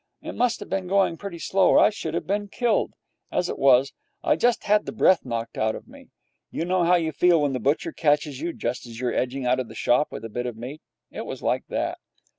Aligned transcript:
It 0.23 0.31
must 0.33 0.59
have 0.61 0.67
been 0.67 0.87
going 0.87 1.15
pretty 1.17 1.37
slow, 1.37 1.69
or 1.73 1.79
I 1.79 1.91
should 1.91 2.15
have 2.15 2.25
been 2.25 2.47
killed. 2.47 2.93
As 3.31 3.49
it 3.49 3.59
was, 3.59 3.93
I 4.23 4.35
just 4.35 4.63
had 4.63 4.87
the 4.87 4.91
breath 4.91 5.23
knocked 5.23 5.59
out 5.59 5.75
of 5.75 5.87
me. 5.87 6.07
You 6.49 6.65
know 6.65 6.83
how 6.83 6.95
you 6.95 7.11
feel 7.11 7.39
when 7.39 7.53
the 7.53 7.59
butcher 7.59 7.91
catches 7.91 8.41
you 8.41 8.51
just 8.51 8.87
as 8.87 8.99
you 8.99 9.09
are 9.09 9.13
edging 9.13 9.45
out 9.45 9.59
of 9.59 9.67
the 9.67 9.75
shop 9.75 10.07
with 10.11 10.25
a 10.25 10.27
bit 10.29 10.47
of 10.47 10.57
meat. 10.57 10.81
It 11.11 11.27
was 11.27 11.43
like 11.43 11.67
that. 11.67 11.99